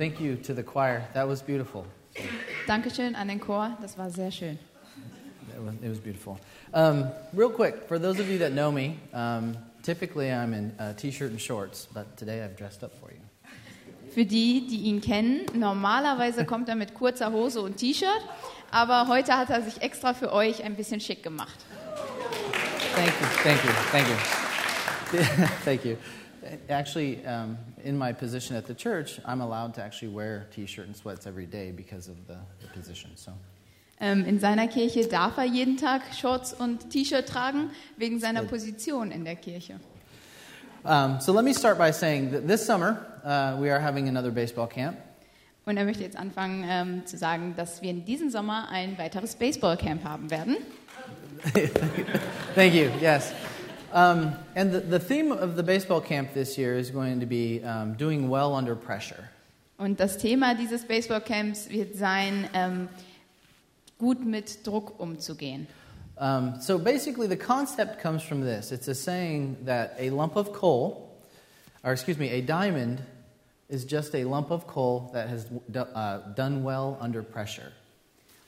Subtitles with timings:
[0.00, 1.06] Thank you to the choir.
[1.12, 1.84] That was beautiful.
[2.66, 4.58] Dankeschön an den Chor, das war sehr schön.
[5.54, 6.38] It was, it was beautiful.
[6.72, 10.94] Um, real quick, for those of you that know me, um, typically I'm in a
[10.94, 13.20] t-shirt and shorts, but today I've dressed up for you.
[14.14, 18.22] Für die, die ihn kennen, normalerweise kommt er mit kurzer Hose und T-Shirt,
[18.70, 21.58] aber heute hat er sich extra für euch ein bisschen schick gemacht.
[22.94, 25.96] Thank you, thank you, thank you, thank you.
[26.68, 30.96] Actually, um, in my position at the church, I'm allowed to actually wear t-shirt and
[30.96, 33.10] sweats every day because of the, the position.
[33.16, 33.32] So.
[34.00, 39.10] Ähm, in seiner Kirche darf er jeden Tag Shorts und T-Shirt tragen, wegen seiner Position
[39.10, 39.78] in der Kirche.
[40.82, 44.30] Um, so let me start by saying that this summer uh, we are having another
[44.30, 44.96] baseball camp.
[45.66, 49.36] Und er möchte jetzt anfangen ähm, zu sagen, dass wir in diesem Sommer ein weiteres
[49.36, 50.56] Baseballcamp haben werden.
[52.54, 52.90] Thank you.
[53.00, 53.32] Yes.
[53.92, 57.62] Um, and the, the theme of the baseball camp this year is going to be
[57.64, 59.28] um, doing well under pressure.
[59.78, 62.88] Und das Thema dieses Baseballcamps wird sein, ähm,
[63.98, 65.66] gut mit Druck umzugehen.
[66.18, 70.52] Um, so basically, the concept comes from this it's a saying that a lump of
[70.52, 71.08] coal,
[71.82, 73.00] or excuse me, a diamond
[73.70, 77.72] is just a lump of coal that has do, uh, done well under pressure.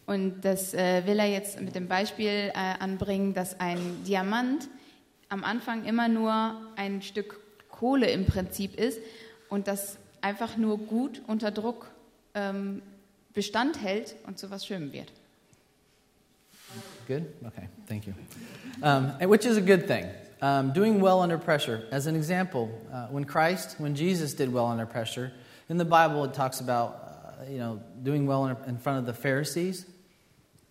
[0.07, 4.69] Und das äh, will er jetzt mit dem Beispiel äh, anbringen, dass ein Diamant
[5.33, 9.01] am Anfang immer nur ein Stück Kohle im Prinzip ist
[9.49, 11.87] und das einfach nur gut unter Druck
[12.35, 12.83] ähm,
[13.33, 15.11] Bestand hält und zu was Schönem wird.
[17.09, 17.23] Good?
[17.47, 18.13] Okay, thank you.
[18.83, 20.05] Um, which is a good thing.
[20.43, 21.85] Um, doing well under pressure.
[21.91, 25.33] As an example, uh, when Christ, when Jesus did well under pressure,
[25.71, 26.95] in the Bible it talks about,
[27.41, 29.87] uh, you know, doing well in front of the Pharisees.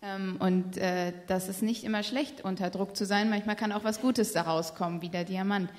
[0.01, 3.29] Ähm, und äh, das ist nicht immer schlecht, unter Druck zu sein.
[3.29, 5.69] Manchmal kann auch was Gutes daraus kommen, wie der Diamant.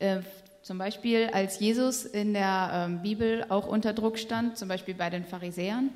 [0.00, 0.20] Äh,
[0.62, 5.10] zum Beispiel, als Jesus in der ähm, Bibel auch unter Druck stand, zum Beispiel bei
[5.10, 5.90] den Pharisäern,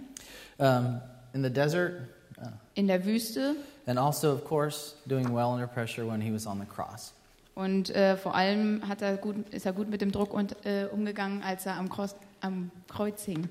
[0.58, 1.00] Um,
[1.32, 2.02] in the desert,
[2.38, 6.46] uh, in der Wüste and also, of course, doing well under pressure when he was
[6.46, 7.12] on the cross.
[7.54, 10.86] und äh, vor allem hat er gut, ist er gut mit dem Druck und, äh,
[10.90, 13.48] umgegangen, als er am Kreuz, am Kreuz hing.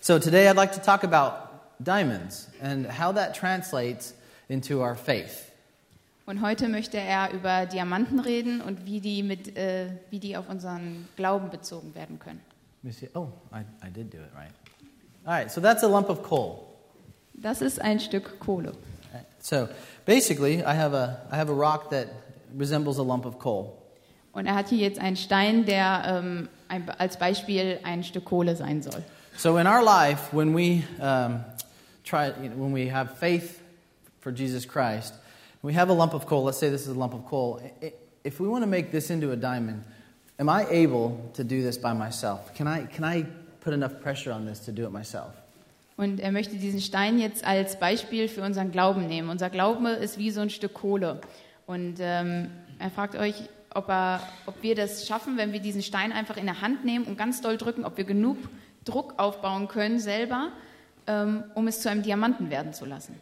[0.00, 1.47] So today I'd like to talk about
[1.82, 4.14] diamonds and how that translates
[4.48, 5.44] into our faith.
[6.26, 10.48] Und heute möchte er über Diamanten reden und wie die, mit, äh, wie die auf
[10.50, 12.42] unseren Glauben bezogen werden können.
[13.14, 14.52] Oh, I, I did do it right.
[15.24, 16.60] All right, so that's a lump of coal.
[17.34, 18.72] Das ist ein Stück Kohle.
[19.40, 19.68] So
[20.04, 22.08] basically, I have a I have a rock that
[22.58, 23.72] resembles a lump of coal.
[24.32, 28.56] Und er hat hier jetzt einen Stein, der ähm, ein, als Beispiel ein Stück Kohle
[28.56, 29.02] sein soll.
[29.36, 31.44] So in our life, when we um,
[32.08, 33.62] try, you know, when we have faith
[34.20, 35.14] for Jesus Christ,
[35.62, 36.44] we have a lump of coal.
[36.44, 37.60] Let's say this is a lump of coal.
[38.24, 39.84] If we want to make this into a diamond,
[40.38, 42.54] am I able to do this by myself?
[42.54, 43.26] Can I can I
[43.60, 45.34] put enough pressure on this to do it myself?
[45.96, 49.30] Und er möchte diesen Stein jetzt als Beispiel für unseren Glauben nehmen.
[49.30, 51.20] Unser Glaube ist wie so ein Stück Kohle.
[51.66, 53.34] Und ähm, er fragt euch,
[53.74, 57.04] ob, er, ob wir das schaffen, wenn wir diesen Stein einfach in der Hand nehmen
[57.04, 58.36] und ganz doll drücken, ob wir genug
[58.84, 60.52] Druck aufbauen können selber,
[61.08, 63.16] ähm, um es zu einem Diamanten werden zu lassen.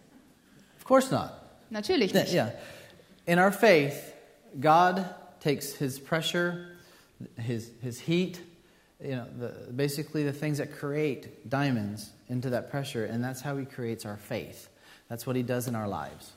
[0.76, 1.30] Of course not.
[1.70, 2.32] Natürlich nicht.
[2.32, 2.52] yeah.
[3.26, 4.12] In our faith,
[4.60, 5.04] God
[5.40, 6.76] takes his pressure,
[7.38, 8.40] his, his heat,
[9.00, 13.56] you know, the, basically the things that create diamonds into that pressure, and that's how
[13.56, 14.68] he creates our faith.
[15.08, 16.32] That's what he does in our lives.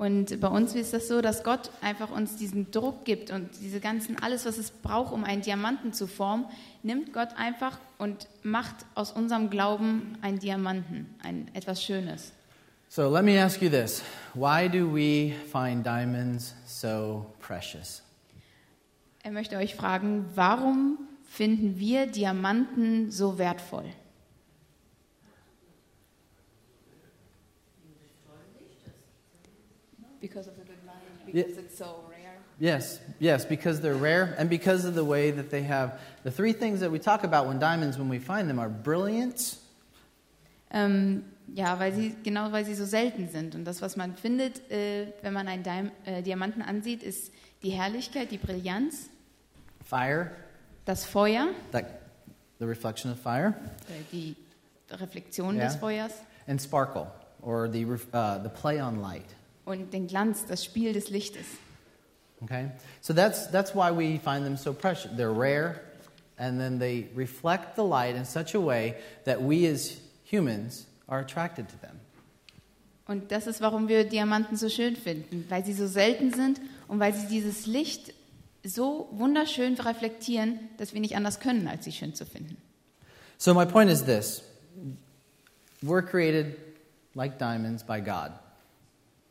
[0.00, 3.80] Und bei uns ist das so, dass Gott einfach uns diesen Druck gibt und diese
[3.80, 6.46] ganzen, alles, was es braucht, um einen Diamanten zu formen,
[6.82, 12.32] nimmt Gott einfach und macht aus unserem Glauben einen Diamanten, ein etwas Schönes.
[12.88, 14.02] So let me ask you this
[14.32, 18.02] why do we find diamonds so precious?
[19.22, 20.96] Er möchte euch fragen, warum
[21.28, 23.84] finden wir Diamanten so wertvoll?
[30.20, 32.16] Because of the good light, because it's so rare.
[32.58, 35.98] Yes, yes, because they're rare and because of the way that they have.
[36.24, 39.56] The three things that we talk about when diamonds, when we find them, are brilliance,
[40.72, 43.54] Ähm, ja, weil sie, genau weil sie so selten sind.
[43.56, 47.32] Und das, was man findet, äh, wenn man einen Diam äh, Diamanten ansieht, ist
[47.64, 49.08] die Herrlichkeit, die Brillanz,
[49.84, 50.30] fire,
[50.84, 51.86] das Feuer, like
[52.60, 53.54] the reflection of fire,
[53.88, 54.36] äh, die
[54.92, 55.64] Reflexion Ja.
[55.64, 56.12] des Feuers
[56.46, 57.06] and sparkle,
[57.42, 59.26] or the, uh, the play on light.
[59.64, 61.46] Und den Glanz, das Spiel des Lichtes.
[62.42, 62.70] Okay?
[63.00, 65.10] So that's, that's why we find them so precious.
[65.16, 65.80] They're rare,
[66.38, 71.20] and then they reflect the light in such a way that we as humans are
[71.20, 72.00] attracted to them.
[73.06, 77.00] Und das ist, warum wir Diamanten so schön finden, weil sie so selten sind und
[77.00, 78.14] weil sie dieses Licht
[78.62, 82.56] so wunderschön reflektieren, dass wir nicht anders können, als sie schön zu finden.
[83.36, 84.42] So, my point is this
[85.82, 86.56] we're created
[87.14, 88.32] like diamonds by God.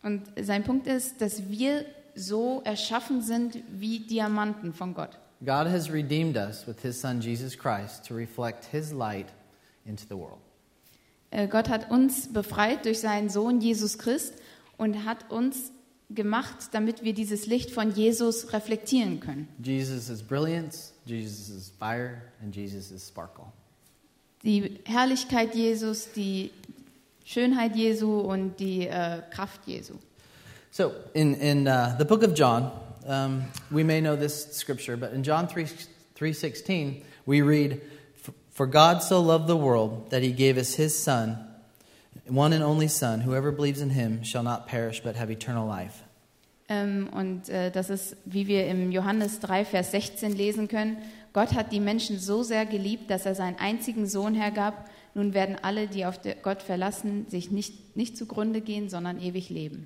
[0.04, 1.86] Und sein Punkt ist, dass wir
[2.16, 5.20] so erschaffen sind wie Diamanten von Gott.
[5.42, 9.28] God has redeemed us with his son Jesus Christ to reflect his light
[9.86, 10.40] into the world.
[11.32, 14.34] Äh, Gott hat uns befreit durch seinen Sohn Jesus Christ
[14.78, 15.72] und hat uns
[16.10, 19.48] gemacht, damit wir dieses Licht von Jesus reflektieren können.
[19.64, 23.46] Jesus is brilliance, Jesus is fire, and Jesus is sparkle.
[24.44, 26.52] Die Herrlichkeit Jesus, die
[27.26, 29.96] Schönheit Jesu und die äh, Kraft Jesu.
[30.72, 32.72] So, in, in uh, the book of John,
[33.06, 35.66] um, we may know this scripture, but in John 3,
[36.16, 37.82] 3.16, we read,
[38.52, 41.38] For God so loved the world that he gave us his Son,
[42.28, 43.22] one and only Son.
[43.22, 46.04] Whoever believes in him shall not perish but have eternal life.
[46.72, 50.98] Ähm, und äh, das ist, wie wir im Johannes 3, Vers 16 lesen können,
[51.34, 54.88] Gott hat die Menschen so sehr geliebt, dass er seinen einzigen Sohn hergab.
[55.20, 59.86] Nun werden alle, die auf Gott verlassen, sich nicht, nicht zugrunde gehen, sondern ewig leben.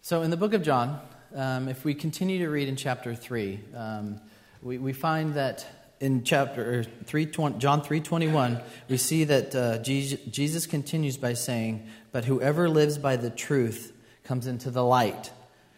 [0.00, 0.98] So, in the book of John,
[1.34, 4.18] um, if we continue to read in chapter 3, um,
[4.62, 5.66] we, we find that
[6.00, 7.26] in chapter 3,
[7.58, 13.28] John 3:21, we see that uh, Jesus continues by saying, "But whoever lives by the
[13.28, 13.92] truth
[14.24, 15.32] comes into the light,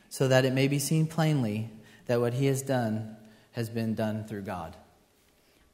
[0.08, 1.68] so that it may be seen plainly
[2.06, 3.16] that what he has done
[3.56, 4.76] has been done through God."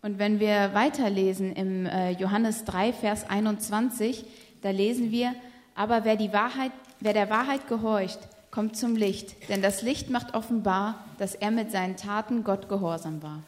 [0.01, 4.25] Und wenn wir weiterlesen im äh, Johannes 3 Vers 21,
[4.63, 5.35] da lesen wir,
[5.75, 8.19] aber wer die Wahrheit, wer der Wahrheit gehorcht,
[8.51, 13.23] kommt zum Licht, denn das Licht macht offenbar, dass er mit seinen Taten Gott gehorsam
[13.23, 13.43] war.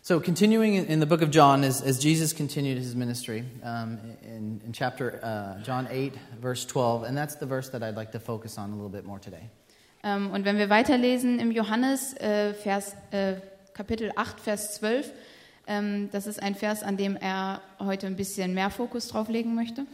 [0.00, 4.60] So, continuing in, the book of John, as, as Jesus continued his ministry um, in,
[4.66, 8.20] in, chapter uh, John 8, verse 12, and that's the verse that I'd like to
[8.20, 9.48] focus on a little bit more today.
[10.02, 13.36] Um, und wenn wir weiterlesen im Johannes äh, Vers, äh,
[13.72, 15.12] Kapitel 8, Vers 12, ähm,
[15.66, 19.86] das ist ein Vers, an dem er heute ein bisschen mehr Fokus drauf legen möchte.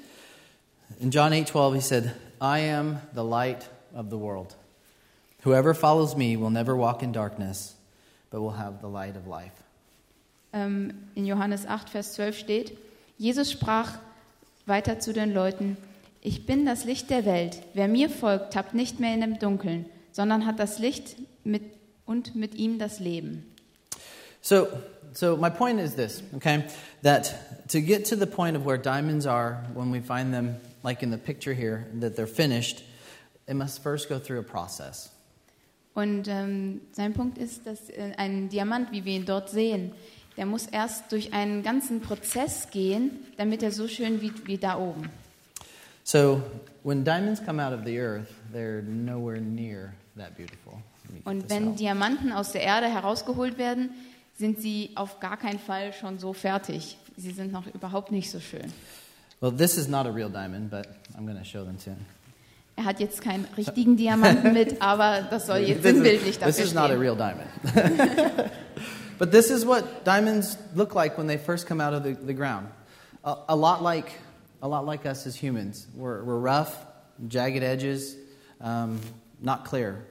[0.98, 4.56] In John 8, 12, he said, I am the light of the world.
[5.44, 7.76] Whoever follows me will never walk in darkness,
[8.30, 9.52] but will have the light of life.
[10.52, 12.78] ähm, in Johannes 8, Vers 12 steht,
[13.18, 13.98] Jesus sprach
[14.66, 15.76] weiter zu den Leuten,
[16.22, 17.62] ich bin das Licht der Welt.
[17.74, 21.62] Wer mir folgt, tappt nicht mehr in dem Dunkeln, sondern hat das Licht mit,
[22.04, 23.46] und mit ihm das Leben.
[24.42, 24.66] So,
[25.12, 26.66] so my point is this, okay?
[27.02, 31.02] That to get to the point of where diamonds are when we find them, like
[31.02, 32.82] in the picture here, that they're finished,
[33.46, 35.10] it must first go through a process.
[35.94, 39.92] Und ähm, sein Punkt ist, dass äh, ein Diamant, wie wir ihn dort sehen,
[40.36, 44.78] der muss erst durch einen ganzen Prozess gehen, damit er so schön wird wie da
[44.78, 45.10] oben.
[46.04, 46.42] So,
[46.82, 50.82] when diamonds come out of the earth, they're nowhere near that beautiful.
[51.24, 53.90] Und wenn Diamanten aus der Erde herausgeholt werden,
[54.40, 56.98] sind sie auf gar keinen Fall schon so fertig.
[57.16, 58.72] Sie sind noch überhaupt nicht so schön.
[59.40, 61.96] Well, this is not a real diamond, but I'm going to show them soon.
[62.76, 66.74] Er hat jetzt keinen richtigen Diamanten mit, aber das soll jetzt sinnbildlich dafür This is
[66.74, 67.48] not a real diamond.
[69.20, 72.32] But this is what diamonds look like when they first come out of the, the
[72.32, 72.68] ground.
[73.22, 74.10] A, a, lot like,
[74.62, 75.86] a lot like us as humans.
[75.94, 76.74] We're, we're rough,
[77.28, 78.16] jagged edges,
[78.62, 78.98] um,
[79.42, 80.06] not clear.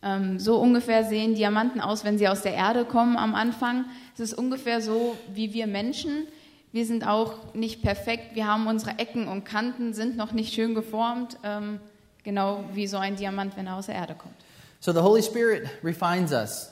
[0.00, 3.84] Um, so ungefähr sehen Diamanten aus, wenn sie aus der Erde kommen am Anfang.
[4.14, 6.28] Es ist ungefähr so wie wir Menschen.
[6.70, 8.34] Wir sind auch nicht perfekt.
[8.34, 11.36] Wir haben unsere Ecken und Kanten, sind noch nicht schön geformt.
[11.42, 11.80] Um,
[12.22, 14.34] genau wie so ein Diamant, wenn er aus der Erde kommt.
[14.80, 16.70] So the Holy Spirit refines us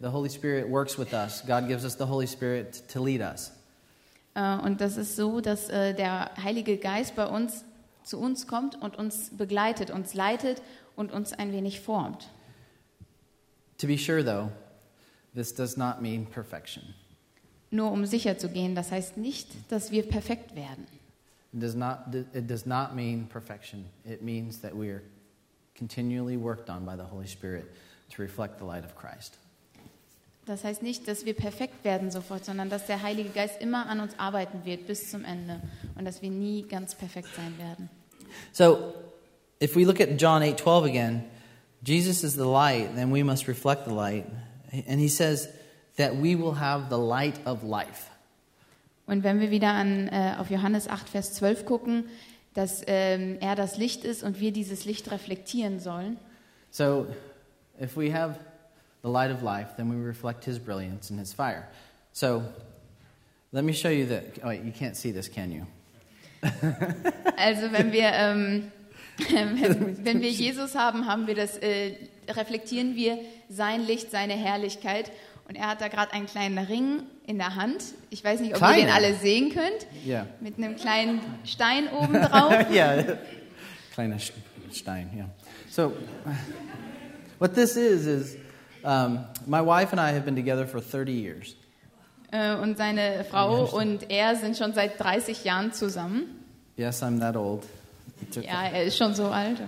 [0.00, 1.42] the Holy Spirit works with us.
[1.46, 3.52] God gives us the Holy Spirit to lead us.
[4.36, 7.64] Uh, und das ist so, dass uh, der Heilige Geist bei uns
[8.04, 10.62] zu uns kommt und uns begleitet, uns leitet
[10.94, 12.28] und uns ein wenig formt.
[13.78, 14.50] To be sure though,
[15.34, 16.82] this does not mean perfection.
[17.70, 20.86] Nur um sicher zu gehen, das heißt nicht, dass wir perfekt werden.
[21.52, 23.86] It does not it does not mean perfection.
[24.04, 25.02] It means that we are
[25.76, 27.66] continually worked on by the Holy Spirit
[28.10, 29.38] to reflect the light of Christ.
[30.46, 34.00] Das heißt nicht, dass wir perfekt werden sofort, sondern dass der Heilige Geist immer an
[34.00, 35.60] uns arbeiten wird bis zum Ende
[35.94, 37.90] und dass wir nie ganz perfekt sein werden.
[38.52, 38.94] So,
[39.62, 41.24] if we look at John 8:12 again,
[41.82, 44.26] Jesus is the light, then we must reflect the light.
[44.86, 45.48] And he says
[45.96, 48.10] that we will have the light of life.
[49.06, 52.04] Und wenn wir wieder an, äh, auf Johannes 8, Vers 12 gucken,
[52.52, 56.18] dass ähm, er das Licht ist und wir dieses Licht reflektieren sollen.
[56.70, 57.06] So,
[57.80, 58.38] if we have
[59.02, 61.68] the light of life, then we reflect his brilliance and his fire.
[62.12, 62.42] So,
[63.52, 64.22] let me show you the.
[64.42, 65.66] Oh, wait, you can't see this, can you?
[66.42, 68.72] also, wenn wir, ähm,
[69.18, 71.94] wenn wir Jesus haben, haben wir das, äh,
[72.28, 75.10] reflektieren wir sein Licht, seine Herrlichkeit.
[75.48, 77.82] Und er hat da gerade einen kleinen Ring in der Hand.
[78.10, 78.78] Ich weiß nicht, ob Kleiner.
[78.78, 79.86] ihr den alle sehen könnt.
[80.06, 80.26] Yeah.
[80.40, 82.52] Mit einem kleinen Stein oben drauf.
[82.70, 83.16] yeah.
[83.94, 84.18] Kleiner
[84.72, 85.30] Stein, yeah.
[85.70, 85.94] So,
[87.38, 88.36] what this is, is
[88.84, 91.56] um, my wife and I have been together for 30 years.
[92.30, 96.24] Äh, Und seine Frau und er sind schon seit 30 Jahren zusammen.
[96.76, 97.64] Yes, I'm that old.
[98.36, 99.58] Ja, er ist schon so alt.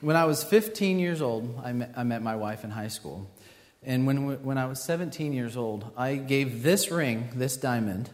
[0.00, 3.26] When I was 15 years old, I met, I met my wife in high school.
[3.86, 8.10] And when, when I was 17 years old, I gave this ring, this diamond,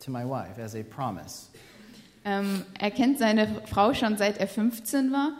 [0.00, 1.50] to my wife as a promise.
[2.24, 5.32] Ähm, er kennt seine Frau schon seit er 15 war.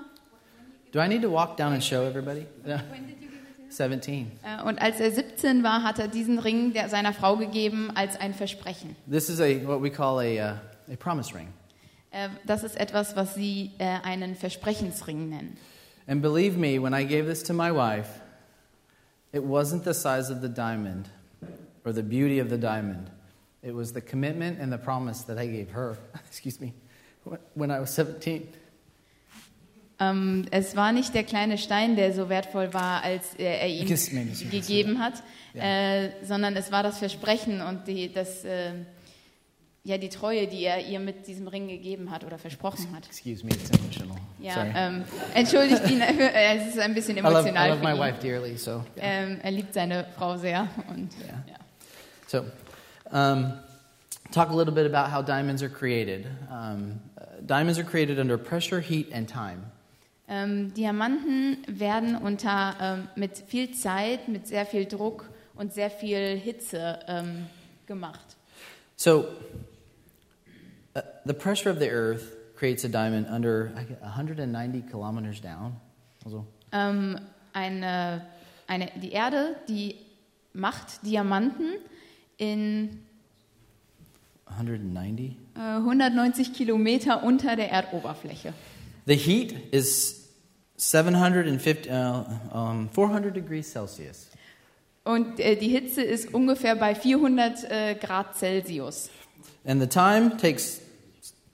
[0.93, 2.47] Do I need to walk down and show everybody?
[2.65, 2.79] No.
[3.69, 4.31] 17.
[4.43, 8.19] Äh, Und als er 17 war, hat er diesen Ring der, seiner Frau gegeben als
[8.19, 8.97] ein Versprechen.
[9.11, 11.49] This is a, what we call a, uh, a promise ring.
[12.17, 15.57] Äh, Das ist etwas, was sie äh, einen Versprechensring nennen.
[16.07, 18.21] And believe me, when I gave this to my wife,
[19.33, 21.11] it wasn't the size of the diamond
[21.85, 23.11] or the beauty of the diamond.
[23.63, 26.73] It was the commitment and the promise that I gave her, excuse me,
[27.55, 28.49] when I was 17.
[29.99, 33.87] Ähm, es war nicht der kleine Stein, der so wertvoll war, als er, er ihm
[34.51, 35.23] gegeben hat,
[35.55, 38.73] äh, sondern es war das Versprechen und die, das, äh,
[39.87, 43.07] ja, die Treue, die er ihr mit diesem Ring gegeben hat oder versprochen hat.
[43.07, 44.17] Excuse me, it's emotional.
[44.41, 47.97] Ja, ähm, entschuldigt ihn, es ist ein bisschen I love, I emotional love my für
[47.97, 48.01] ihn.
[48.01, 48.85] wife dearly, so.
[48.97, 49.05] yeah.
[49.23, 51.45] Ähm, er liebt seine Frau sehr und Yeah.
[51.49, 51.57] ja.
[52.27, 52.39] So,
[53.13, 53.53] um,
[54.33, 56.27] talk a little bit about how diamonds are created.
[56.51, 57.01] Um,
[57.47, 59.71] diamonds are created under pressure, heat, and time.
[60.29, 66.37] Ähm, Diamanten werden unter ähm, mit viel Zeit, mit sehr viel Druck und sehr viel
[66.37, 67.47] Hitze ähm,
[67.87, 68.37] gemacht.
[68.97, 69.27] So,
[70.97, 75.77] uh, the pressure of the earth creates a diamond under I get 190 kilometers down.
[76.25, 77.21] Also, Ähm,
[77.53, 78.27] eine,
[78.67, 79.97] eine, die Erde, die
[80.53, 81.75] macht Diamanten
[82.39, 83.03] in
[84.47, 85.37] 190.
[85.57, 88.53] äh, 190 Kilometer unter der Erdoberfläche.
[89.07, 90.29] The heat is
[90.77, 94.29] 750, uh, um, 400 degrees Celsius.
[95.05, 99.09] Und äh, die Hitze ist ungefähr bei 400 äh, Grad Celsius.
[99.65, 100.81] And the time takes,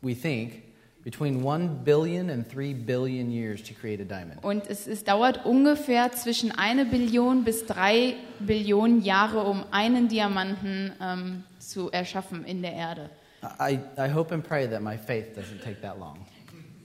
[0.03, 0.63] we think,
[1.05, 4.43] between 1 billion and 3 billion years to create a diamond.
[4.43, 10.93] Und es, es dauert ungefähr zwischen eine Billion bis drei Billionen Jahre, um einen Diamanten
[11.01, 13.11] ähm, zu erschaffen in der Erde.
[13.59, 16.19] I, I hope and pray that my faith doesn't take that long.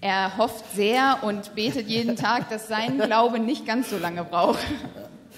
[0.01, 4.59] Er hofft sehr und betet jeden Tag, dass sein Glaube nicht ganz so lange braucht.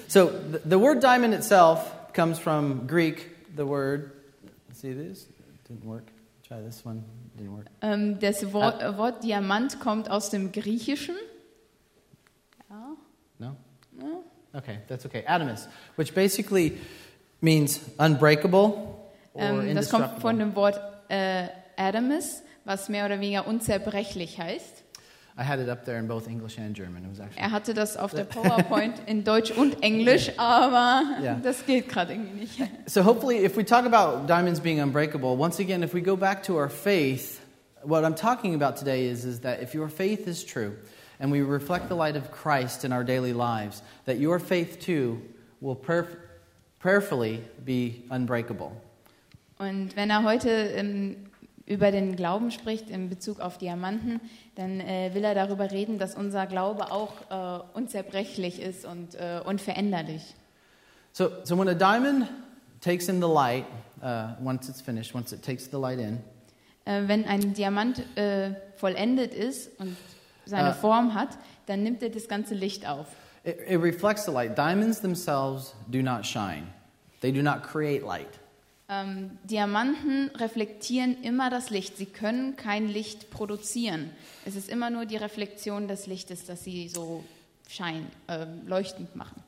[0.07, 1.79] So the, the word diamond itself
[2.13, 3.35] comes from Greek.
[3.55, 4.11] The word,
[4.73, 5.27] see this?
[5.67, 6.05] Didn't work.
[6.47, 7.03] Try this one.
[7.81, 11.15] Ähm, das Wort, äh, Wort Diamant kommt aus dem Griechischen.
[12.69, 12.95] Ja.
[13.37, 13.55] No?
[14.53, 15.23] Okay, that's okay.
[15.27, 16.77] Adamus, which basically
[17.41, 18.73] means unbreakable
[19.33, 24.78] or Ähm, das kommt von dem Wort äh, Adamus, was mehr oder weniger unzerbrechlich heißt.
[25.39, 27.05] I had it up there in both English and German.
[27.05, 27.41] It was actually.
[27.41, 31.35] Er hatte das auf der PowerPoint in Deutsch und Englisch, aber Ja.
[31.43, 32.59] das geht gerade irgendwie nicht.
[32.87, 36.43] So hopefully, if we talk about diamonds being unbreakable, once again, if we go back
[36.43, 37.39] to our faith,
[37.83, 40.75] what I'm talking about today is, is that if your faith is true
[41.21, 45.21] and we reflect the light of Christ in our daily lives, that your faith too
[45.61, 46.17] will perf-
[46.79, 48.73] prayerfully be unbreakable.
[49.57, 50.49] Und wenn er heute
[51.69, 54.19] über den Glauben spricht in Bezug auf Diamanten,
[54.55, 59.39] dann äh, will er darüber reden, dass unser Glaube auch äh, unzerbrechlich ist und äh,
[59.45, 60.35] unveränderlich.
[61.13, 62.27] So, so when a diamond
[62.81, 63.65] takes in the light,
[64.01, 66.19] uh, once it's finished, once it takes the light in,
[66.85, 69.95] Äh, wenn ein Diamant äh, vollendet ist und
[70.45, 70.73] seine Äh.
[70.73, 73.05] Form hat, dann nimmt er das ganze Licht auf.
[73.43, 74.57] it, it reflects the light.
[74.57, 76.63] Diamonds themselves do not shine,
[77.21, 78.38] they do not create light.
[78.91, 81.97] Ähm, Diamanten reflektieren immer das Licht.
[81.97, 84.09] Sie können kein Licht produzieren.
[84.45, 87.23] Es ist immer nur die Reflexion des Lichtes, dass sie so
[87.67, 89.43] schein, äh, leuchtend machen.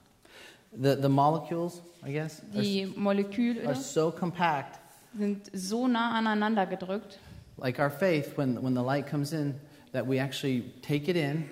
[0.73, 4.79] The, the molecules, I guess, are, Die Moleküle are so compact,
[5.17, 7.19] sind so nah aneinander gedrückt,
[7.57, 9.55] like our faith, when, when the light comes in,
[9.91, 11.43] that we actually take it in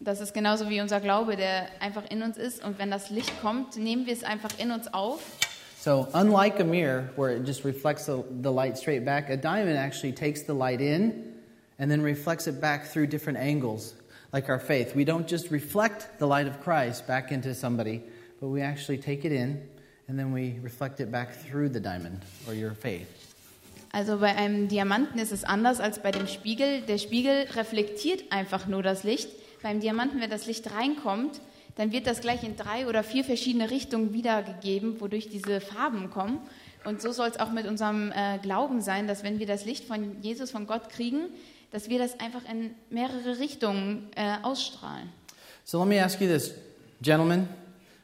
[0.00, 2.64] das ist genauso wie unser Glaube, der einfach in uns ist.
[2.64, 5.20] Und wenn das Licht kommt, nehmen wir es einfach in uns auf.
[5.88, 10.12] So, unlike a mirror where it just reflects the, light straight back, a diamond actually
[10.12, 11.32] takes the light in
[11.78, 13.94] and then reflects it back through different angles,
[14.30, 14.94] like our faith.
[14.94, 18.02] We don't just reflect the light of Christ back into somebody,
[18.38, 19.66] but we actually take it in
[20.08, 23.08] and then we reflect it back through the diamond or your faith.
[23.90, 26.82] Also bei einem Diamanten ist es anders als bei dem Spiegel.
[26.82, 29.30] Der Spiegel reflektiert einfach nur das Licht.
[29.62, 31.40] Beim Diamanten, wenn das Licht reinkommt,
[31.78, 36.38] dann wird das gleich in drei oder vier verschiedene Richtungen wiedergegeben, wodurch diese Farben kommen.
[36.84, 39.86] Und so soll es auch mit unserem äh, Glauben sein, dass wenn wir das Licht
[39.86, 41.20] von Jesus, von Gott kriegen,
[41.70, 45.08] dass wir das einfach in mehrere Richtungen äh, ausstrahlen.
[45.64, 46.52] So let me ask you this,
[47.02, 47.48] gentlemen,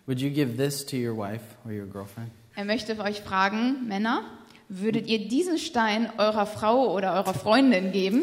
[0.07, 2.31] would you give this to your wife or your girlfriend?
[2.57, 4.23] Er möchte euch fragen, Männer,
[4.69, 8.23] würdet ihr diesen Stein eurer Frau oder eurer Freundin geben?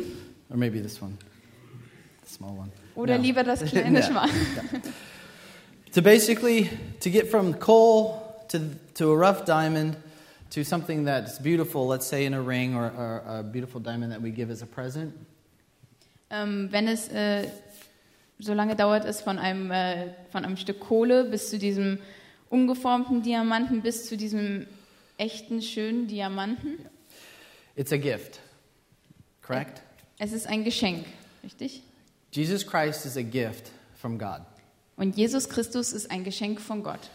[0.49, 1.17] Or maybe this one,
[2.25, 2.71] the small one.
[2.95, 3.23] Oder No.
[3.23, 4.05] lieber das kleine No.
[4.05, 4.29] Schwein?
[5.93, 6.69] To basically
[7.01, 8.59] to get from coal to
[8.93, 9.95] to a rough diamond
[10.51, 14.21] to something that's beautiful, let's say in a ring or, or a beautiful diamond that
[14.21, 15.13] we give as a present.
[16.29, 17.47] Ähm, wenn es äh,
[18.39, 21.99] so lange dauert, es von einem, äh, von einem Stück Kohle bis zu diesem
[22.49, 24.67] ungeformten Diamanten, bis zu diesem
[25.17, 26.85] echten, schönen Diamanten.
[27.75, 28.39] It's a gift.
[29.41, 29.81] Correct?
[30.19, 31.05] Es ist ein Geschenk,
[31.43, 31.83] richtig?
[32.31, 34.41] Jesus Christ is a gift from God.
[35.01, 37.09] Und Jesus Christus ist ein Geschenk von Gott.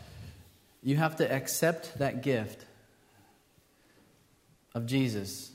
[0.83, 2.67] You have to accept that gift
[4.75, 5.53] of Jesus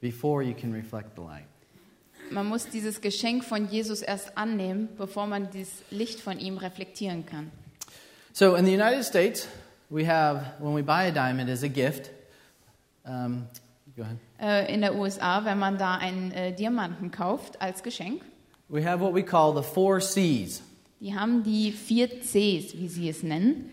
[0.00, 1.44] before you can reflect the light.
[2.30, 7.26] Man muss dieses Geschenk von Jesus erst annehmen, bevor man das Licht von ihm reflektieren
[7.26, 7.50] kann.
[8.32, 9.46] So in the United States,
[9.90, 12.10] we have, when we buy a diamond as a gift,
[13.04, 13.46] um,
[13.94, 14.16] go ahead.
[14.40, 18.22] Äh, in der USA, wenn man da einen äh, Diamanten kauft als Geschenk,
[18.70, 20.62] We have what we call the four C's.
[21.00, 23.70] Die haben die vier Cs, wie sie es nennen.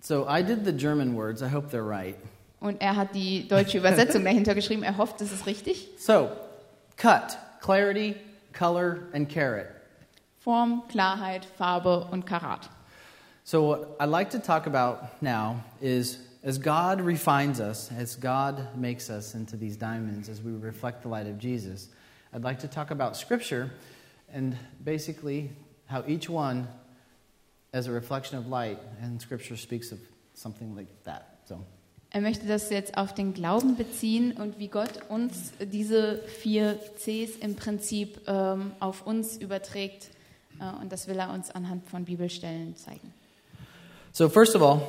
[0.00, 1.42] So I did the German words.
[1.42, 2.16] I hope they're right.
[2.60, 4.82] Und er hat die deutsche Übersetzung dahinter geschrieben.
[4.82, 5.88] Er hofft, es ist richtig.
[5.98, 6.30] So,
[6.96, 8.16] cut, clarity,
[8.52, 9.66] color, and carat.
[10.38, 12.68] Form, Klarheit, Farbe und Karat.
[13.44, 18.76] So, what I'd like to talk about now is as God refines us, as God
[18.76, 21.88] makes us into these diamonds, as we reflect the light of Jesus,
[22.32, 23.72] I'd like to talk about Scripture
[24.32, 25.50] and basically
[25.90, 26.66] how each one,
[27.72, 29.98] as a reflection of light, and Scripture speaks of
[30.34, 31.24] something like that.
[31.48, 31.60] So,
[32.10, 37.36] Er möchte das jetzt auf den Glauben beziehen und wie Gott uns diese vier Cs
[37.40, 40.08] im Prinzip ähm, auf uns überträgt.
[40.60, 43.12] Äh, und das will er uns anhand von Bibelstellen zeigen.
[44.12, 44.80] so first of all,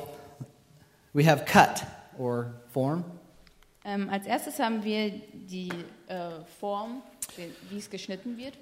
[1.12, 1.84] we have cut
[2.18, 3.04] or form.
[3.84, 5.68] Ähm, als erstes haben wir die
[6.06, 6.30] äh,
[6.60, 7.02] Form,
[7.36, 8.54] wie- wie es geschnitten wird.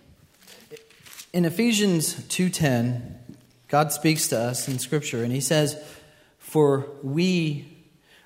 [1.33, 3.01] In Ephesians 2:10,
[3.69, 5.77] God speaks to us in scripture and he says,
[6.39, 7.65] "For we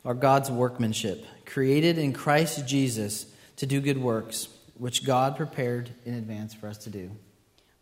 [0.05, 6.15] are God's workmanship, created in Christ Jesus to do good works, which God prepared in
[6.15, 7.11] advance for us to do."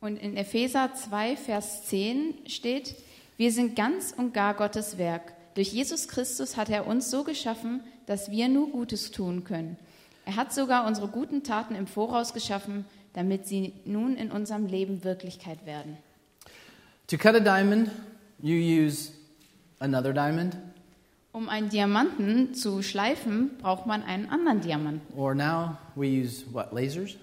[0.01, 2.95] Und in Epheser 2, Vers 10 steht,
[3.37, 5.33] wir sind ganz und gar Gottes Werk.
[5.55, 9.77] Durch Jesus Christus hat er uns so geschaffen, dass wir nur Gutes tun können.
[10.25, 12.85] Er hat sogar unsere guten Taten im Voraus geschaffen,
[13.19, 15.97] damit sie nun in unserem Leben Wirklichkeit werden.
[17.09, 17.91] To cut a diamond,
[18.41, 19.11] you use
[19.81, 20.57] another diamond,
[21.33, 25.15] Um einen Diamanten zu schleifen, braucht man einen anderen Diamanten.
[25.17, 27.17] or now we use what, lasers?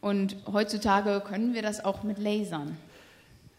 [0.00, 2.76] Und heutzutage können wir das auch mit Lasern.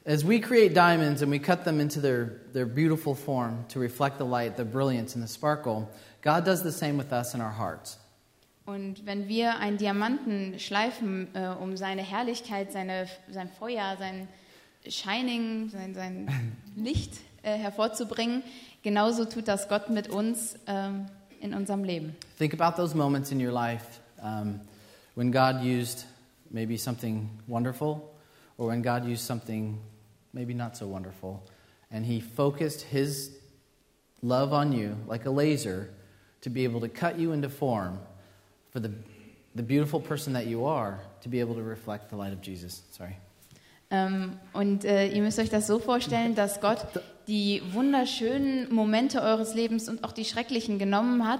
[0.06, 4.18] As we create diamonds and we cut them into their, their beautiful form to reflect
[4.18, 5.88] the light, the brilliance, and the sparkle,
[6.22, 7.98] God does the same with us in our hearts.
[8.70, 14.28] Und wenn wir einen Diamanten schleifen, äh, um seine Herrlichkeit, seine, sein Feuer, sein
[14.88, 18.44] Shining, sein, sein Licht äh, hervorzubringen,
[18.84, 21.08] genauso tut das Gott mit uns ähm,
[21.40, 22.16] in unserem Leben.
[22.38, 24.60] Think about those moments in your life um,
[25.16, 26.06] when God used
[26.52, 28.04] maybe something wonderful
[28.60, 29.80] or when God used something
[30.32, 31.42] maybe not so wonderful.
[31.90, 33.32] And He focused His
[34.22, 35.90] love on you like a laser
[36.42, 37.98] to be able to cut you into form
[38.72, 38.90] for the,
[39.56, 42.84] the beautiful person that you are to be able to reflect the light of Jesus.
[42.92, 43.16] Sorry.
[43.92, 46.86] Ähm, und äh, ihr müsst euch das so vorstellen, dass Gott
[47.28, 51.40] die wunderschönen Momente eures Lebens und auch die schrecklichen genommen hat,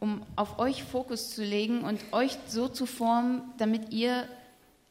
[0.00, 4.24] um auf euch Fokus zu legen und euch so zu formen, damit ihr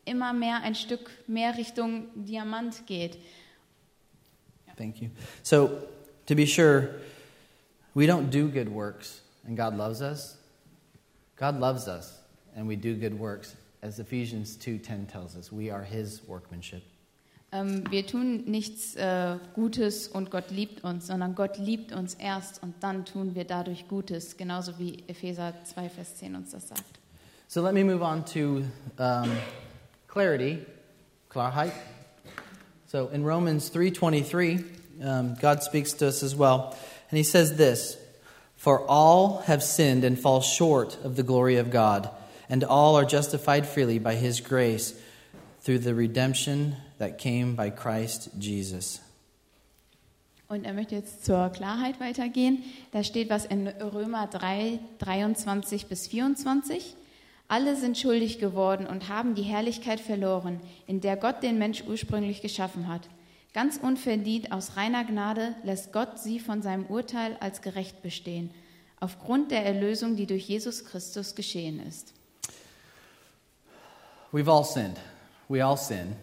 [0.04, 3.18] immer mehr ein Stück mehr Richtung Diamant geht.
[4.78, 5.10] Thank you.
[5.44, 5.70] So,
[6.28, 6.90] to be sure,
[7.96, 10.38] we don't do good works and God loves us.
[11.38, 12.20] God loves us
[12.56, 13.56] and we do good works.
[13.84, 16.84] As Ephesians 2:10 tells us, we are his workmanship.
[17.54, 22.62] Ähm, wir tun nichts äh, Gutes und Gott liebt uns, sondern Gott liebt uns erst
[22.62, 27.00] und dann tun wir dadurch Gutes, genauso wie Epheser 2, Vers 10 uns das sagt.
[27.48, 28.64] So let me move on to
[29.00, 29.32] um,
[30.08, 30.66] clarity,
[31.30, 31.72] Klarheit.
[32.88, 34.66] So in Romans 3:23,
[35.02, 36.76] um, God speaks to us as well,
[37.10, 37.98] and He says this:
[38.58, 42.10] "For all have sinned and fall short of the glory of God,
[42.50, 44.96] and all are justified freely by His grace
[45.64, 49.02] through the redemption that came by Christ Jesus."
[50.50, 52.64] Und er möchte jetzt zur Klarheit weitergehen.
[52.92, 56.96] Da steht was in Römer 3, 23 bis 24.
[57.50, 62.42] Alle sind schuldig geworden und haben die Herrlichkeit verloren, in der Gott den Mensch ursprünglich
[62.42, 63.02] geschaffen hat.
[63.54, 68.52] Ganz unverdient aus reiner Gnade lässt Gott sie von seinem Urteil als gerecht bestehen,
[69.00, 72.14] aufgrund der Erlösung, die durch Jesus Christus geschehen ist.
[74.32, 75.00] We've all sinned.
[75.48, 76.16] We all sin.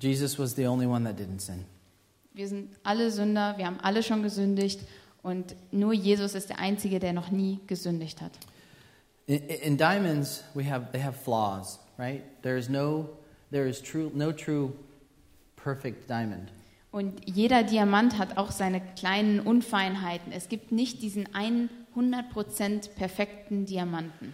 [0.00, 1.64] Jesus was the only one that didn't sin.
[2.34, 4.80] Wir sind alle Sünder, wir haben alle schon gesündigt
[5.22, 8.32] und nur Jesus ist der Einzige, der noch nie gesündigt hat.
[9.26, 12.22] In, in diamonds, we have they have flaws, right?
[12.42, 13.08] There is no
[13.50, 14.72] there is true no true
[15.64, 16.52] perfect diamond.
[16.92, 20.30] Und jeder Diamant hat auch seine kleinen Unfeinheiten.
[20.30, 24.32] Es gibt nicht diesen 100% perfekten Diamanten.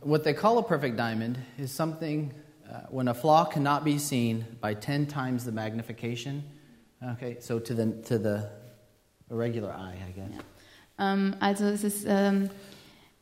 [0.00, 2.32] What they call a perfect diamond is something
[2.64, 6.44] uh, when a flaw cannot be seen by 10 times the magnification.
[7.02, 8.48] Okay, so to the to the
[9.28, 10.30] regular eye, I guess.
[10.98, 12.48] Ähm, also es ist, ähm,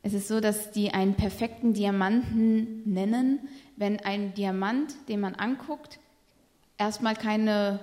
[0.01, 3.39] es ist so, dass die einen perfekten Diamanten nennen,
[3.75, 5.99] wenn ein Diamant, den man anguckt,
[6.77, 7.79] erstmal keine,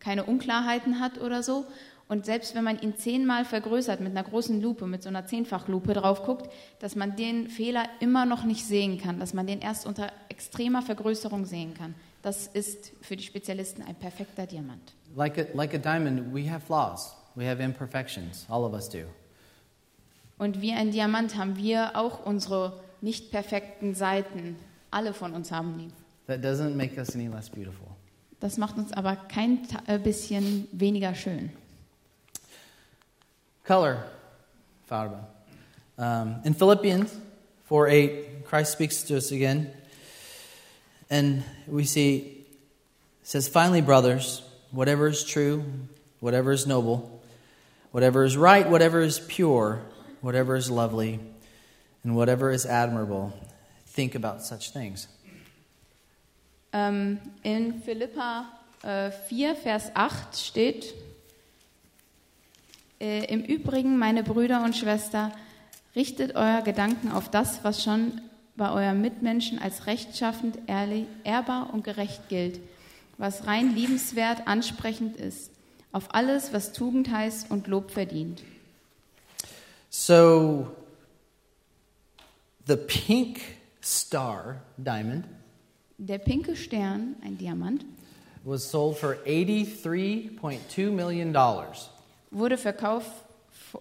[0.00, 1.66] keine Unklarheiten hat oder so.
[2.06, 5.94] Und selbst wenn man ihn zehnmal vergrößert mit einer großen Lupe, mit so einer Zehnfachlupe
[5.94, 9.86] drauf guckt, dass man den Fehler immer noch nicht sehen kann, dass man den erst
[9.86, 11.94] unter extremer Vergrößerung sehen kann.
[12.22, 14.94] Das ist für die Spezialisten ein perfekter Diamant.
[15.16, 17.16] Like a, like a diamond, we have flaws.
[17.34, 18.46] We have imperfections.
[18.48, 19.04] All of us do.
[20.38, 24.56] Und wie ein Diamant haben wir auch unsere nicht perfekten Seiten.
[24.90, 25.88] Alle von uns haben die.
[26.26, 27.88] That doesn't make us any less beautiful.
[28.44, 31.48] Das macht uns aber kein äh, bisschen weniger schön.
[33.66, 34.04] Color,
[34.86, 35.26] Farba.
[35.96, 37.10] Um, in Philippians
[37.64, 39.72] 4 8, Christ speaks to us again.
[41.08, 42.44] And we see,
[43.22, 45.64] says, Finally, brothers, whatever is true,
[46.20, 47.22] whatever is noble,
[47.92, 49.80] whatever is right, whatever is pure,
[50.20, 51.18] whatever is lovely,
[52.02, 53.32] and whatever is admirable,
[53.86, 55.08] think about such things.
[56.74, 58.46] Ähm, in Philippa
[58.82, 60.92] äh, 4, Vers 8 steht,
[63.00, 65.30] äh, im Übrigen, meine Brüder und Schwester,
[65.94, 68.20] richtet euer Gedanken auf das, was schon
[68.56, 72.58] bei euren Mitmenschen als rechtschaffend, ehrlich, ehrbar und gerecht gilt,
[73.18, 75.52] was rein liebenswert, ansprechend ist,
[75.92, 78.42] auf alles, was Tugend heißt und Lob verdient.
[79.90, 80.74] So,
[82.66, 83.40] the pink
[83.80, 85.24] star diamond
[85.98, 87.84] Der pinke Stern, ein Diamant,
[88.44, 91.34] was sold for $83.2 million.
[92.30, 93.10] wurde verkauft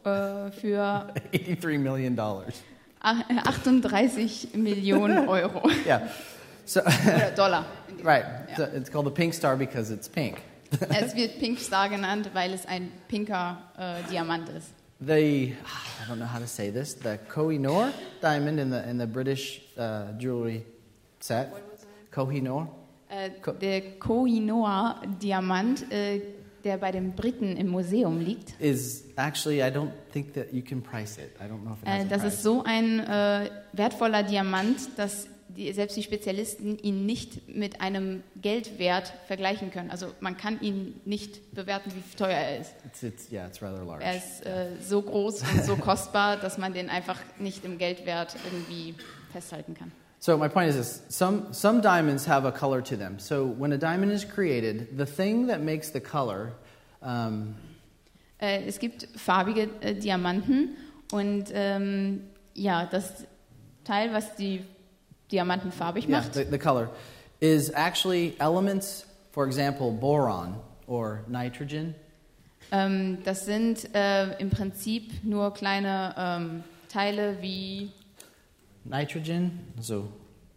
[0.06, 2.18] äh, für $83 million.
[2.20, 6.08] ach- 38 Millionen Euro Yeah.
[6.66, 7.66] So, oder Dollar.
[8.04, 8.26] right.
[8.56, 10.42] So it's called the pink star because it's pink.
[10.90, 14.70] Es wird Pink Star genannt, weil es ein pinker äh, Diamant ist.
[15.00, 15.12] The,
[15.52, 15.56] I
[16.10, 20.14] don't know how to say this, the Kohinoor diamond in the, in the British uh,
[20.18, 20.64] jewelry
[21.20, 21.52] set.
[22.14, 22.68] Kohinoor.
[23.10, 26.22] Äh, der Kohinoor-Diamant, äh,
[26.64, 30.82] der bei den Briten im Museum liegt, Is actually, I don't think that you can
[30.82, 31.32] price it.
[31.40, 32.34] I don't know if it has äh, a das price.
[32.36, 38.24] ist so ein äh, wertvoller Diamant, dass die, selbst die Spezialisten ihn nicht mit einem
[38.42, 39.92] Geldwert vergleichen können.
[39.92, 42.74] Also man kann ihn nicht bewerten, wie teuer er ist.
[42.86, 43.62] It's, it's, yeah, it's.
[43.62, 48.36] Er ist äh, so groß und so kostbar, dass man den einfach nicht im Geldwert
[48.46, 48.96] irgendwie
[49.32, 49.92] festhalten kann.
[50.24, 53.20] So my point is this: some some diamonds have a color to them.
[53.20, 56.54] So when a diamond is created, the thing that makes the color
[57.02, 57.56] um,
[58.40, 60.78] Äh, es gibt farbige äh, Diamanten
[61.12, 62.22] und ähm,
[62.54, 63.26] ja, das
[63.84, 64.62] Teil, was die
[65.30, 66.90] Diamanten farbig yeah, macht, the, the color
[67.42, 70.56] is actually elements, for example, boron
[70.88, 71.96] or nitrogen.
[72.72, 77.92] ähm, das sind äh, im Prinzip nur kleine ähm, Teile wie
[78.86, 80.08] Nitrogen, so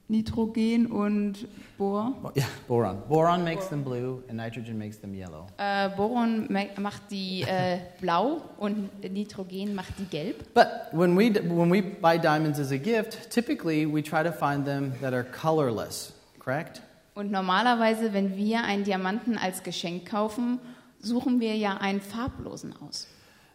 [0.08, 1.46] Nitrogen und
[1.78, 2.14] Bor.
[2.36, 3.02] yeah, boron.
[3.08, 5.46] Boron makes them blue, and nitrogen makes them yellow.
[5.58, 10.54] Äh, Boron ma- macht die äh, blau und Nitrogen macht die gelb.
[10.54, 14.64] But when we when we buy diamonds as a gift, typically we try to find
[14.64, 16.12] them that are colorless.
[16.38, 16.80] Correct?
[17.14, 20.58] Und normalerweise, wenn wir einen Diamanten als Geschenk kaufen,
[21.00, 23.06] suchen wir ja einen farblosen aus.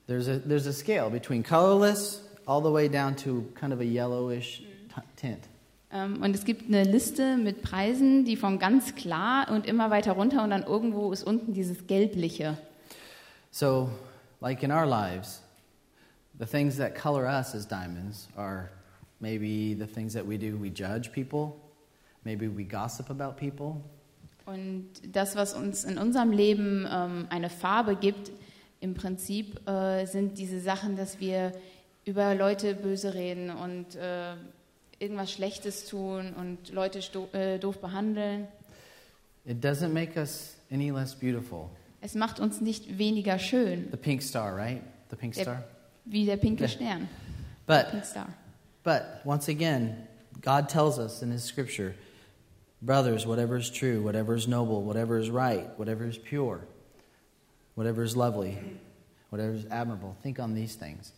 [0.07, 3.83] There's a there's a scale between colorless all the way down to kind of a
[3.85, 4.61] yellowish
[4.93, 5.47] t- tint.
[5.93, 10.13] Ähm, Und es gibt eine Liste mit Preisen, die von ganz klar und immer weiter
[10.13, 12.57] runter und dann irgendwo ist unten dieses gelbliche.
[13.51, 13.89] So,
[14.41, 15.41] like in our lives,
[16.39, 18.69] the things that color us as diamonds are
[19.19, 20.57] maybe the things that we do.
[20.61, 21.53] We judge people,
[22.23, 23.81] maybe we gossip about people,
[24.45, 28.31] Und das, was uns in unserem Leben ähm, eine Farbe gibt,
[28.79, 31.53] im Prinzip äh, sind diese Sachen, dass wir
[32.05, 34.33] über Leute böse reden und äh,
[34.99, 36.99] irgendwas Schlechtes tun und Leute
[37.33, 38.47] äh, doof behandeln.
[39.45, 41.69] It doesn't make us any less beautiful.
[42.01, 44.81] Es macht uns nicht weniger schön, The pink star, right?
[45.09, 45.63] The pink Der- star.
[46.05, 46.67] wie der pinke.
[46.67, 47.07] Stern,
[47.67, 48.27] But Pink Star.
[48.83, 50.07] But once again,
[50.41, 51.93] God tells us in His scripture,
[52.81, 56.61] brothers, whatever is true, whatever is noble, whatever is right, whatever is pure,
[57.75, 58.57] whatever is lovely,
[59.29, 61.11] whatever is admirable, think on these things.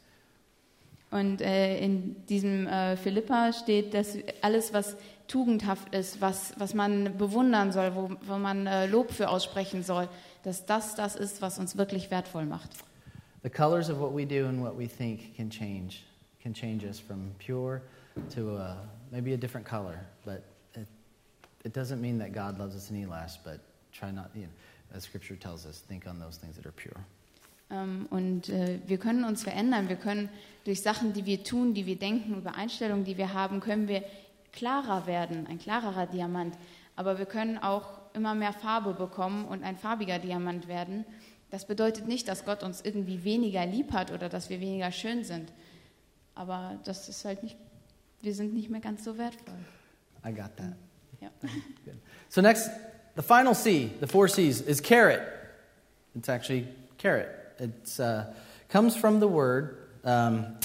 [1.14, 4.98] Und äh, in diesem äh, Philippa steht, dass alles, was
[5.28, 10.10] tugendhaft ist, was, was man bewundern soll, wo, wo man äh, Lob für aussprechen soll,
[10.42, 12.72] dass das das ist, was uns wirklich wertvoll macht.
[13.44, 16.04] The colors of what we do and what we think can change,
[16.42, 17.84] can change us from pure
[18.34, 18.76] to uh,
[19.12, 20.00] maybe a different color.
[20.26, 20.42] But
[20.74, 20.88] it,
[21.64, 23.60] it doesn't mean that God loves us any less, but
[23.92, 27.06] try not, you know, as Scripture tells us, think on those things that are pure.
[27.74, 29.90] Ähm, und äh, wir können uns verändern.
[29.90, 30.30] Wir können
[30.66, 34.04] durch Sachen, die wir tun, die wir denken, über Einstellungen, die wir haben, können wir
[34.52, 36.56] klarer werden, ein klarerer Diamant.
[36.96, 41.06] Aber wir können auch immer mehr Farbe bekommen und ein farbiger Diamant werden.
[41.50, 45.24] Das bedeutet nicht, dass Gott uns irgendwie weniger lieb hat oder dass wir weniger schön
[45.24, 45.52] sind.
[46.36, 47.58] Aber das ist halt nicht,
[48.22, 49.54] wir sind nicht mehr ganz so wertvoll.
[50.26, 50.74] I got that.
[51.86, 51.96] Good.
[52.30, 52.70] So next,
[53.16, 55.22] the final C, the four C's, is carrot.
[56.16, 57.43] It's actually carrot.
[57.60, 58.26] It uh,
[58.70, 60.58] comes from the word um,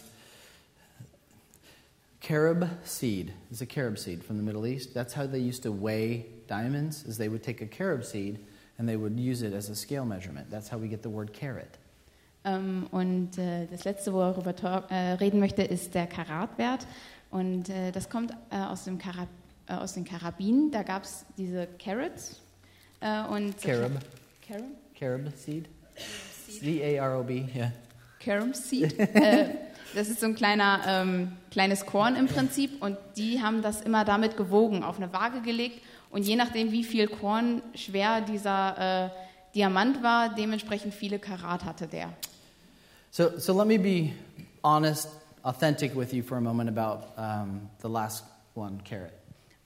[2.20, 3.33] carob seed.
[3.51, 4.94] It's a carob seed from the Middle East.
[4.94, 7.05] That's how they used to weigh diamonds.
[7.05, 8.38] Is they would take a carob seed
[8.79, 10.51] and they would use it as a scale measurement.
[10.51, 11.79] That's how we get the word carrot.
[12.44, 16.87] Ähm, und äh, das letzte, worüber talk, äh, reden möchte, ist der Karatwert.
[17.31, 19.27] Und äh, das kommt äh, aus, dem Kara,
[19.66, 20.70] äh, aus den Karabinen.
[20.70, 22.40] Da gab es diese Carrots.
[23.01, 23.92] Äh, und Carob.
[24.46, 24.64] Carob?
[24.94, 25.68] Carob seed.
[26.49, 27.45] C A R O B.
[27.55, 27.73] Yeah.
[28.21, 28.99] Carom Seed.
[29.15, 29.49] äh,
[29.95, 32.83] das ist so ein kleiner, ähm, kleines Korn im Prinzip.
[32.83, 35.81] Und die haben das immer damit gewogen, auf eine Waage gelegt.
[36.11, 39.11] Und je nachdem, wie viel Korn schwer dieser äh,
[39.55, 42.13] Diamant war, dementsprechend viele Karat hatte der.
[43.11, 44.13] So, so let me be
[44.63, 45.09] honest,
[45.43, 49.13] authentic with you for a moment about um, the last one, carrot.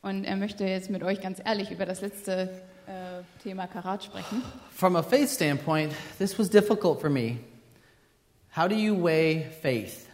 [0.03, 2.51] Und er möchte jetzt mit euch ganz ehrlich über das letzte
[2.93, 4.43] äh, Thema Karat sprechen.
[4.71, 7.39] From a faith standpoint, this was difficult for me.
[8.55, 10.07] How do you weigh faith?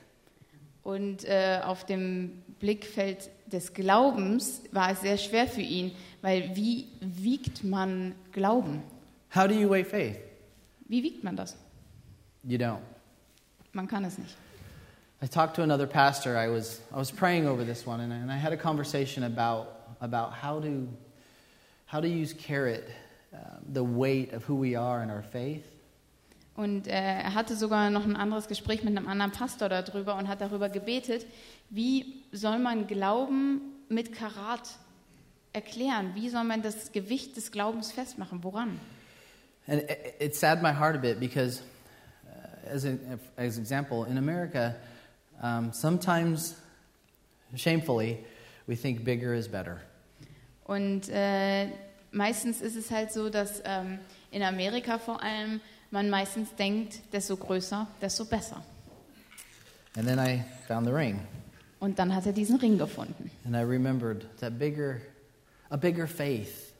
[0.82, 6.88] Und äh, auf dem Blickfeld des Glaubens war es sehr schwer für ihn, weil wie
[7.00, 8.82] wiegt man Glauben?
[9.34, 10.16] How do you weigh faith?
[10.88, 11.56] Wie wiegt man das?
[12.44, 12.80] You don't.
[13.72, 14.34] Man kann es nicht.
[15.20, 16.36] I talked to another pastor.
[16.36, 19.24] I was, I was praying over this one, and I, and I had a conversation
[19.24, 19.66] about,
[20.00, 20.88] about how, to,
[21.90, 22.88] how to use carrot,
[23.32, 23.36] uh,
[23.72, 25.64] the weight of who we are in our faith.
[26.54, 30.26] Und äh, er hatte sogar noch ein anderes Gespräch mit einem anderen Pastor darüber und
[30.26, 31.24] hat darüber gebetet,
[31.70, 34.68] wie soll man Glauben mit Karat
[35.52, 36.16] erklären?
[36.16, 38.42] Wie soll man das Gewicht des Glaubens festmachen?
[38.42, 38.80] Woran?
[39.68, 41.62] And it, it saddened my heart a bit because,
[42.26, 44.74] uh, as an as example, in America,
[45.40, 46.56] um, sometimes,
[47.54, 48.18] shamefully,
[48.66, 49.80] we think bigger is better.
[50.68, 51.66] Und äh,
[52.12, 53.98] meistens ist es halt so, dass ähm,
[54.30, 58.62] in Amerika vor allem man meistens denkt, desto größer, desto besser.
[59.96, 61.18] And then I found the ring,
[61.80, 63.30] Und dann hat er diesen Ring gefunden.
[63.46, 65.00] and I remembered that bigger,
[65.70, 66.72] a bigger faith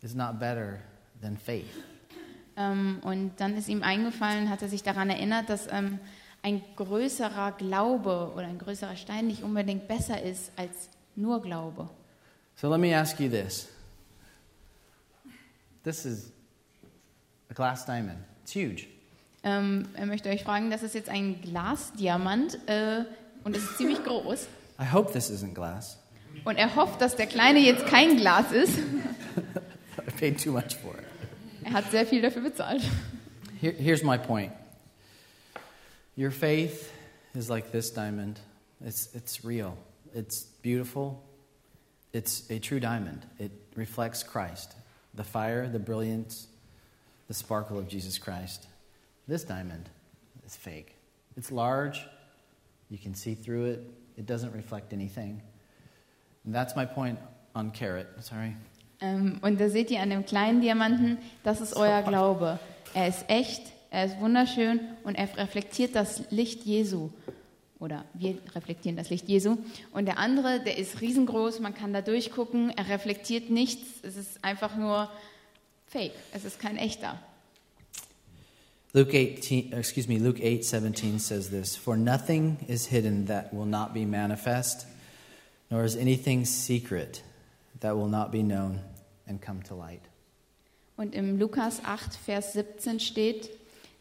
[0.00, 0.78] is not better
[1.20, 1.66] than faith.
[2.56, 5.98] Ähm, und dann ist ihm eingefallen, hat er sich daran erinnert, dass ähm,
[6.42, 11.90] ein größerer Glaube oder ein größerer Stein nicht unbedingt besser ist als nur Glaube.
[12.60, 13.70] So let me ask you this.
[15.82, 16.30] This is
[17.48, 18.18] a glass diamond.
[18.42, 18.86] It's huge.
[19.42, 23.06] Ähm, er möchte euch fragen, das ist jetzt ein Glasdiamant äh,
[23.44, 24.46] und es ist ziemlich groß.
[24.78, 25.96] I hope this isn't glass.
[26.44, 28.76] Und er hofft, dass der kleine jetzt kein Glas ist.
[30.06, 31.06] I paid too much for it.
[31.64, 32.82] Er hat sehr viel dafür bezahlt.
[33.58, 34.52] Here, here's my point.
[36.14, 36.90] Your faith
[37.32, 38.38] is like this diamond.
[38.84, 39.78] It's, it's real.
[40.12, 41.22] It's beautiful.
[42.12, 43.24] It's a true diamond.
[43.38, 44.74] It reflects Christ,
[45.14, 46.48] the fire, the brilliance,
[47.28, 48.66] the sparkle of Jesus Christ.
[49.28, 49.88] This diamond
[50.44, 50.96] is fake.
[51.36, 52.00] It's large.
[52.88, 53.84] You can see through it.
[54.16, 55.40] It doesn't reflect anything.
[56.44, 57.18] And that's my point
[57.54, 58.08] on carrot.
[58.20, 58.56] Sorry.
[59.00, 62.58] Ähm, und da seht ihr an dem kleinen Diamanten, das ist euer Glaube.
[62.92, 67.10] Er ist echt, er ist wunderschön und er reflektiert das Licht Jesu.
[67.80, 69.56] Oder wir reflektieren das Licht Jesu.
[69.92, 74.44] Und der andere, der ist riesengroß, man kann da durchgucken, er reflektiert nichts, es ist
[74.44, 75.10] einfach nur
[75.86, 77.18] fake, es ist kein echter.
[78.92, 83.66] Luke 18, excuse me, Luke 8, 17 says this For nothing is hidden that will
[83.66, 84.86] not be manifest,
[85.70, 87.22] nor is anything secret
[87.80, 88.80] that will not be known
[89.26, 90.02] and come to light.
[90.96, 93.48] Und im Lukas 8, Vers 17 steht,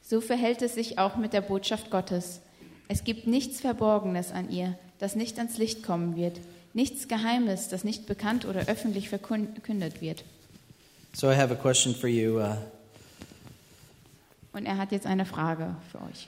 [0.01, 2.41] so verhält es sich auch mit der Botschaft Gottes.
[2.91, 6.39] Es gibt nichts Verborgenes an ihr, das nicht ans Licht kommen wird,
[6.73, 10.23] nichts Geheimes, das nicht bekannt oder öffentlich verkündet wird.
[11.13, 12.39] So I have a question for you.
[12.39, 12.55] Uh,
[14.53, 16.27] Und er hat jetzt eine Frage für euch.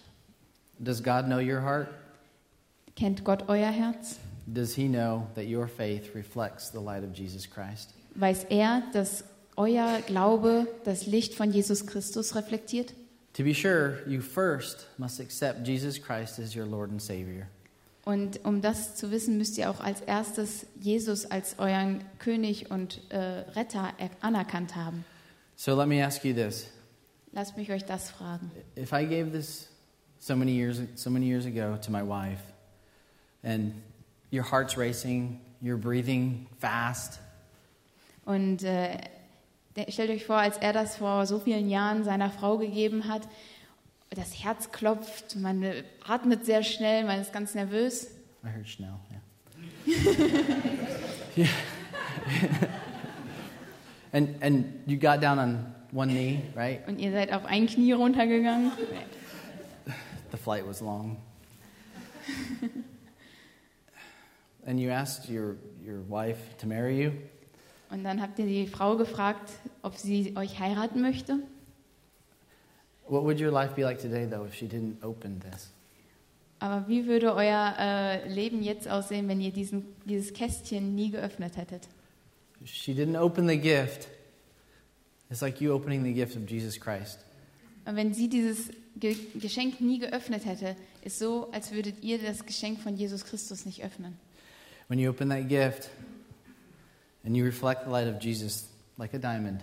[0.79, 1.87] does God know your heart?
[2.95, 4.17] Kennt Gott euer Herz?
[4.45, 7.89] Does He know that your faith reflects the light of Jesus Christ?
[8.15, 9.23] Weiß er, dass
[9.55, 12.93] euer Glaube das Licht von Jesus Christus reflektiert?
[13.35, 17.47] To be sure, you first must accept Jesus Christ as your Lord and Savior.
[18.03, 22.99] Und um das zu wissen, müsst ihr auch als erstes Jesus als euren König und
[23.09, 23.17] äh,
[23.55, 25.05] Retter er- anerkannt haben.
[25.55, 26.67] So let me ask you this.
[27.31, 28.51] Lasst mich euch das fragen.
[28.75, 29.69] If I gave this
[30.19, 32.41] so many years so many years ago to my wife
[33.43, 33.73] and
[34.31, 37.19] your heart's racing, you're breathing fast,
[38.25, 38.97] Und äh,
[39.89, 43.27] stellt euch vor, als er das vor so vielen Jahren seiner Frau gegeben hat,
[44.09, 45.63] das Herz klopft, man
[46.05, 48.11] atmet sehr schnell, man ist ganz nervös.
[48.43, 48.99] I heard Schnell,
[51.37, 51.47] yeah.
[54.11, 56.85] and and you got down on one knee, right?
[56.87, 58.71] Und ihr seid auf ein Knie runtergegangen.
[60.31, 61.17] The flight was long.
[64.65, 67.11] and you asked your, your wife to marry you.
[67.91, 69.51] Und dann habt ihr die Frau gefragt,
[69.81, 71.39] ob sie euch heiraten möchte.
[73.07, 75.69] What would your life be like today, though, if she didn't open this?
[76.59, 81.57] Aber wie würde euer äh, Leben jetzt aussehen, wenn ihr diesen, dieses Kästchen nie geöffnet
[81.57, 81.89] hättet?
[82.63, 84.07] She didn't open the gift.
[85.29, 87.19] It's like you opening the gift of Jesus Christ.
[87.85, 92.45] Und wenn sie dieses Ge Geschenk nie geöffnet hätte, ist so, als würdet ihr das
[92.45, 94.17] Geschenk von Jesus Christus nicht öffnen.
[94.87, 95.89] When you open that gift
[97.23, 99.61] and you reflect the light of Jesus like a diamond,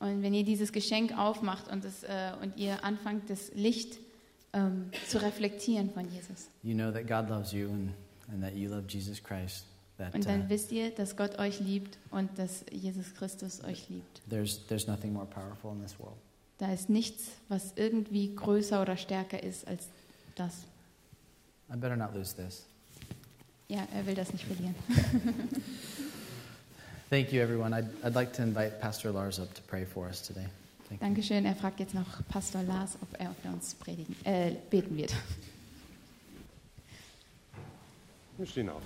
[0.00, 3.98] Und wenn ihr dieses Geschenk aufmacht und, es, äh, und ihr anfangt, das Licht
[4.54, 7.90] ähm, zu reflektieren von Jesus, you know that God loves you and,
[8.32, 9.66] and that you love Jesus Christ.
[9.98, 13.90] That und uh, dann wisst ihr, dass Gott euch liebt und dass Jesus Christus euch
[13.90, 14.22] liebt.
[14.30, 16.16] there's, there's nothing more powerful in this world.
[16.56, 19.88] Da ist nichts, was irgendwie größer oder stärker ist als
[20.34, 20.64] das.
[21.72, 22.64] I better not lose this.
[23.68, 24.74] Ja, er will das nicht verlieren.
[27.10, 27.74] Thank you, everyone.
[27.74, 30.46] I'd, I'd like to invite Pastor Lars up to pray for us today.
[30.88, 31.08] Thank you.
[31.08, 31.44] Dankeschön.
[31.44, 35.12] Er fragt jetzt noch Pastor Lars, ob er für uns predigen, äh, beten wird.
[38.38, 38.82] Wir stehen auf.